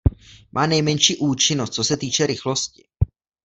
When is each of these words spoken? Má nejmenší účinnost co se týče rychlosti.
Má 0.51 0.65
nejmenší 0.65 1.17
účinnost 1.17 1.73
co 1.73 1.83
se 1.83 1.97
týče 1.97 2.27
rychlosti. 2.27 2.87